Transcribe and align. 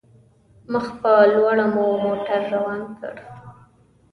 مخ 0.71 0.85
په 1.01 1.11
لوړه 1.33 1.65
مو 1.73 1.85
موټر 2.05 2.41
روان 2.53 2.81
کړ. 2.97 3.15